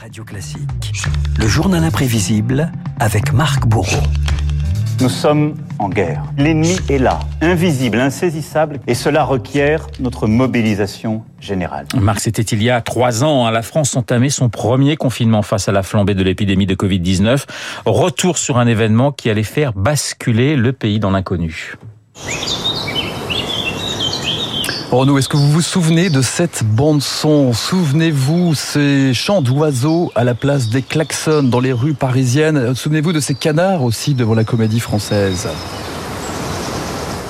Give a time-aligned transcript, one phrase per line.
[0.00, 0.92] Radio Classique.
[1.38, 4.02] Le journal imprévisible avec Marc Bourreau.
[5.00, 6.22] Nous sommes en guerre.
[6.38, 11.86] L'ennemi est là, invisible, insaisissable, et cela requiert notre mobilisation générale.
[12.00, 13.46] Marc, c'était il y a trois ans.
[13.46, 13.50] hein.
[13.50, 17.44] La France entamait son premier confinement face à la flambée de l'épidémie de Covid-19.
[17.86, 21.74] Retour sur un événement qui allait faire basculer le pays dans l'inconnu.
[24.96, 27.52] Renaud, est-ce que vous vous souvenez de cette bande-son?
[27.52, 32.74] Souvenez-vous ces chants d'oiseaux à la place des klaxons dans les rues parisiennes?
[32.76, 35.48] Souvenez-vous de ces canards aussi devant la comédie française?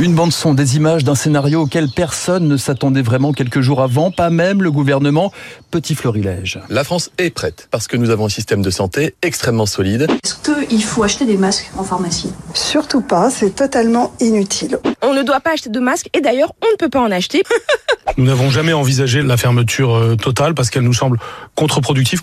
[0.00, 4.30] Une bande-son, des images d'un scénario auquel personne ne s'attendait vraiment quelques jours avant, pas
[4.30, 5.30] même le gouvernement.
[5.70, 6.58] Petit florilège.
[6.70, 10.06] La France est prête parce que nous avons un système de santé extrêmement solide.
[10.24, 12.32] Est-ce qu'il faut acheter des masques en pharmacie?
[12.54, 14.78] Surtout pas, c'est totalement inutile.
[15.02, 17.42] On ne doit pas acheter de masques et d'ailleurs on ne peut pas en acheter.
[18.16, 21.18] Nous n'avons jamais envisagé la fermeture euh, totale parce qu'elle nous semble
[21.54, 22.22] contre-productive.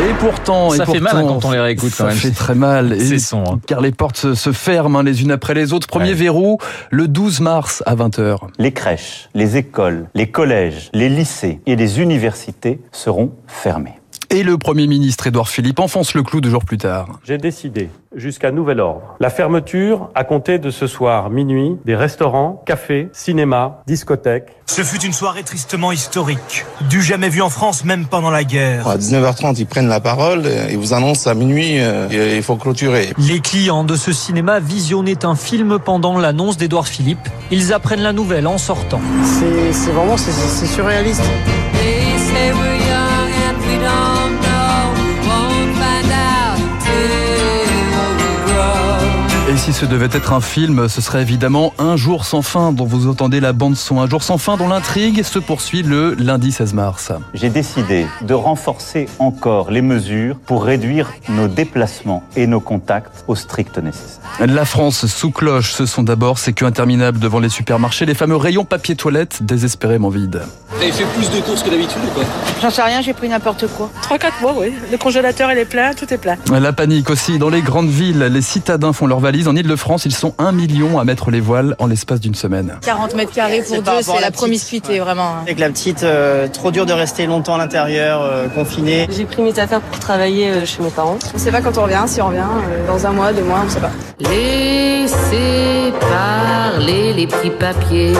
[0.00, 2.16] Et pourtant, Ça et fait pourtant, mal, hein, quand on les réécoute, Ça quand même.
[2.18, 2.92] fait très mal.
[2.94, 3.60] Et- Ces sons, hein.
[3.66, 5.86] Car les portes se, se ferment hein, les unes après les autres.
[5.86, 6.14] Premier Ouais.
[6.14, 6.58] verrou,
[6.90, 8.38] le 12 mars à 20h.
[8.58, 13.99] Les crèches, les écoles, les collèges, les lycées et les universités seront fermés.
[14.32, 17.18] Et le Premier ministre Édouard Philippe enfonce le clou deux jours plus tard.
[17.24, 22.62] J'ai décidé, jusqu'à nouvel ordre, la fermeture à compter de ce soir minuit des restaurants,
[22.64, 24.50] cafés, cinémas, discothèques.
[24.66, 28.86] Ce fut une soirée tristement historique, du jamais vu en France, même pendant la guerre.
[28.86, 33.08] À 19h30, ils prennent la parole et vous annoncent à minuit, euh, il faut clôturer.
[33.18, 37.28] Les clients de ce cinéma visionnaient un film pendant l'annonce d'Édouard Philippe.
[37.50, 39.00] Ils apprennent la nouvelle en sortant.
[39.24, 40.30] C'est vraiment c'est-
[43.70, 44.19] c'est surréaliste.
[49.50, 52.84] Et si ce devait être un film, ce serait évidemment Un jour sans fin dont
[52.84, 54.00] vous entendez la bande son.
[54.00, 57.10] Un jour sans fin dont l'intrigue se poursuit le lundi 16 mars.
[57.34, 63.34] J'ai décidé de renforcer encore les mesures pour réduire nos déplacements et nos contacts au
[63.34, 64.22] strict nécessaire.
[64.38, 68.36] La France sous cloche, ce sont d'abord ces queues interminables devant les supermarchés, les fameux
[68.36, 70.42] rayons papier toilette désespérément vides.
[70.68, 72.22] Vous avez fait plus de courses que d'habitude ou quoi
[72.62, 73.90] J'en sais rien, j'ai pris n'importe quoi.
[74.02, 74.72] 3-4 mois, oui.
[74.92, 76.36] Le congélateur il est plein, tout est plein.
[76.52, 77.38] La panique aussi.
[77.38, 81.04] Dans les grandes villes, les citadins font leurs En Ile-de-France, ils sont un million à
[81.04, 82.76] mettre les voiles en l'espace d'une semaine.
[82.82, 85.30] 40 mètres carrés pour deux, c'est la promiscuité, vraiment.
[85.36, 85.42] hein.
[85.42, 89.06] Avec la petite, euh, trop dur de rester longtemps à l'intérieur, euh, confiné.
[89.10, 91.18] J'ai pris mes affaires pour travailler euh, chez mes parents.
[91.34, 93.62] On sait pas quand on revient, si on revient, euh, dans un mois, deux mois,
[93.66, 93.90] on sait pas.
[94.20, 98.12] Laissez parler les petits papiers.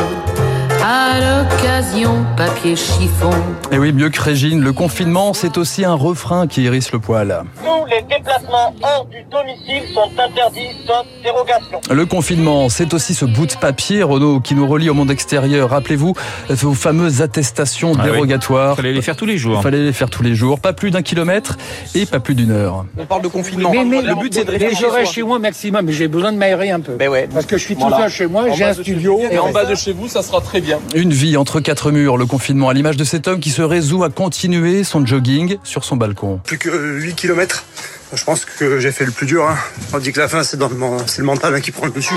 [2.36, 3.30] Papier chiffon.
[3.70, 7.42] Et oui, mieux que Régine, le confinement, c'est aussi un refrain qui hérisse le poil.
[7.62, 11.78] Tous les déplacements hors du domicile sont interdits sauf dérogation.
[11.90, 15.68] Le confinement, c'est aussi ce bout de papier, Renaud, qui nous relie au monde extérieur.
[15.70, 16.14] Rappelez-vous,
[16.48, 18.10] vos fameuses attestations Ah oui.
[18.12, 18.76] dérogatoires.
[18.76, 19.56] Fallait les faire tous les jours.
[19.58, 21.58] Il fallait les faire tous les jours, pas plus d'un kilomètre
[21.94, 22.86] et pas plus d'une heure.
[22.98, 23.70] On parle de confinement.
[23.72, 24.88] Mais- mais- le but c'est de mais réfléchir.
[24.88, 26.92] j'aurais chez moi maximum, mais j'ai besoin de m'aérer un peu.
[26.94, 27.28] Ben ouais.
[27.32, 29.20] Parce que je suis tout seul chez moi, En j'ai bas un de studio.
[29.30, 30.78] Et en bas de chez vous, ça sera très bien.
[30.94, 34.10] Une vie entre quatre le confinement, à l'image de cet homme qui se résout à
[34.10, 36.40] continuer son jogging sur son balcon.
[36.44, 36.70] Plus que
[37.00, 37.64] 8 km.
[38.12, 39.48] Je pense que j'ai fait le plus dur.
[39.48, 39.56] Hein.
[39.92, 42.14] On dit que la fin, c'est dans le, le mental hein, qui prend le dessus.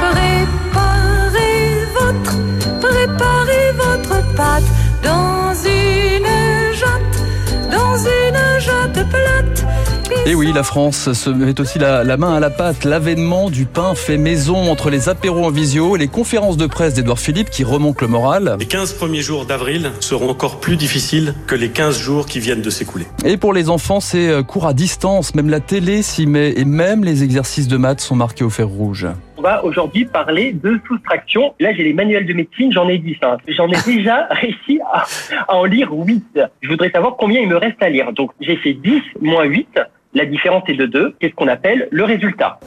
[0.00, 4.64] Préparez votre, préparez votre pâte
[10.30, 12.84] Et oui, la France se met aussi la, la main à la pâte.
[12.84, 16.92] L'avènement du pain fait maison entre les apéros en visio et les conférences de presse
[16.92, 18.56] d'Edouard Philippe qui remontent le moral.
[18.60, 22.60] Les 15 premiers jours d'avril seront encore plus difficiles que les 15 jours qui viennent
[22.60, 23.06] de s'écouler.
[23.24, 25.34] Et pour les enfants, c'est euh, cours à distance.
[25.34, 28.68] Même la télé s'y met et même les exercices de maths sont marqués au fer
[28.68, 29.06] rouge.
[29.38, 31.54] On va aujourd'hui parler de soustraction.
[31.58, 33.16] Là, j'ai les manuels de médecine, j'en ai 10.
[33.22, 33.38] hein.
[33.56, 35.06] J'en ai déjà réussi à,
[35.48, 36.38] à en lire 8.
[36.60, 38.12] Je voudrais savoir combien il me reste à lire.
[38.12, 39.68] Donc, j'ai fait 10 moins 8.
[40.14, 41.16] La différence est de 2.
[41.20, 42.58] C'est ce qu'on appelle le résultat.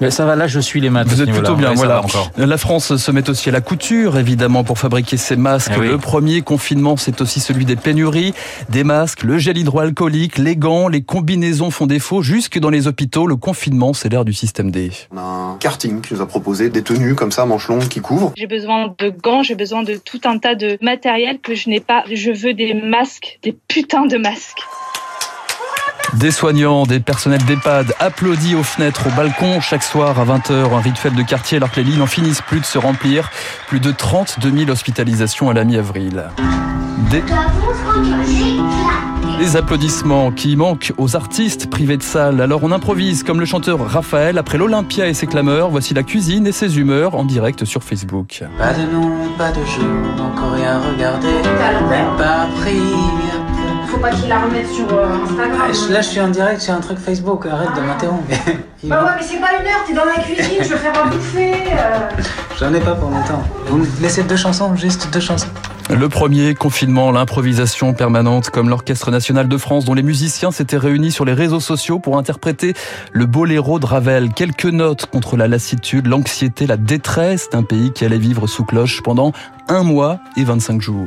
[0.00, 1.06] Mais ça va, là, je suis les maths.
[1.06, 2.02] Vous êtes plutôt bien, Ouais, voilà.
[2.36, 5.70] La France se met aussi à la couture, évidemment, pour fabriquer ses masques.
[5.76, 5.88] Eh oui.
[5.88, 8.34] Le premier confinement, c'est aussi celui des pénuries,
[8.68, 12.20] des masques, le gel hydroalcoolique, les gants, les combinaisons font défaut.
[12.20, 14.90] Jusque dans les hôpitaux, le confinement, c'est l'ère du système D.
[15.12, 18.00] On a un karting qui nous a proposé des tenues comme ça, manches longues, qui
[18.00, 18.32] couvrent.
[18.36, 21.78] J'ai besoin de gants, j'ai besoin de tout un tas de matériel que je n'ai
[21.80, 22.02] pas.
[22.12, 24.62] Je veux des masques, des putains de masques.
[26.14, 30.80] Des soignants, des personnels d'EHPAD applaudis aux fenêtres, au balcon, chaque soir à 20h, un
[30.80, 33.30] rituel de quartier alors que les lits n'en finissent plus de se remplir.
[33.66, 36.24] Plus de 32 000 hospitalisations à la mi-avril.
[37.10, 37.22] Des...
[39.38, 42.40] Des applaudissements qui manquent aux artistes privés de salle.
[42.40, 45.70] Alors on improvise comme le chanteur Raphaël après l'Olympia et ses clameurs.
[45.70, 48.44] Voici la cuisine et ses humeurs en direct sur Facebook.
[48.58, 51.28] Pas de nom, pas de jour, encore rien regardé.
[52.18, 52.78] Pas pris,
[53.92, 55.60] faut pas qu'il la remette sur euh, Instagram.
[55.62, 58.24] Ah, Là, je suis en direct sur un truc Facebook, arrête de m'interrompre.
[58.84, 61.06] Bah ouais, mais c'est pas une heure, t'es dans la cuisine, je veux faire à
[61.06, 61.52] bouffer.
[61.70, 62.22] euh.
[62.58, 63.40] J'en ai pas pour longtemps.
[63.66, 65.46] Vous me laissez deux chansons, juste deux chansons.
[65.88, 71.12] Le premier confinement, l'improvisation permanente, comme l'Orchestre national de France, dont les musiciens s'étaient réunis
[71.12, 72.74] sur les réseaux sociaux pour interpréter
[73.12, 74.32] le boléro de Ravel.
[74.34, 79.00] Quelques notes contre la lassitude, l'anxiété, la détresse d'un pays qui allait vivre sous cloche
[79.04, 79.30] pendant
[79.68, 81.06] un mois et 25 jours.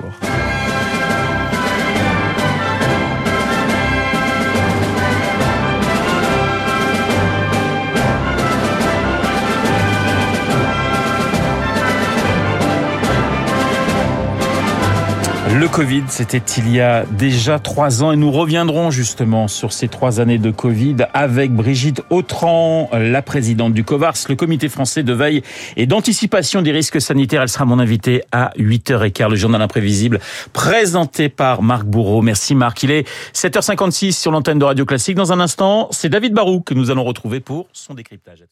[15.55, 19.87] Le Covid, c'était il y a déjà trois ans et nous reviendrons justement sur ces
[19.87, 25.13] trois années de Covid avec Brigitte Autran, la présidente du COVARS, le comité français de
[25.13, 25.43] veille
[25.77, 27.41] et d'anticipation des risques sanitaires.
[27.41, 30.19] Elle sera mon invitée à 8h15, le journal imprévisible
[30.51, 32.21] présenté par Marc Bourreau.
[32.21, 32.83] Merci Marc.
[32.83, 35.15] Il est 7h56 sur l'antenne de Radio Classique.
[35.15, 38.43] Dans un instant, c'est David Barou que nous allons retrouver pour son décryptage.